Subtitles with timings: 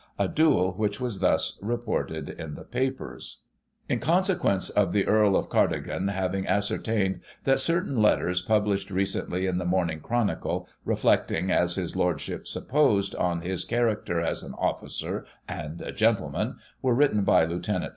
[0.17, 3.37] a duel which was thus reported in the papers:
[3.87, 3.93] 10 Digitized by Google 146 GOSSIP.
[3.93, 3.99] [1840 In
[4.65, 9.65] consequence of the Earl of Cardig^ having ascertained that certain letters published recently in the
[9.65, 15.91] Morning Chronicley reflecting, as his lordship supposed, on his character as an officer and a
[15.91, 17.69] gentleman, were written by Lieut.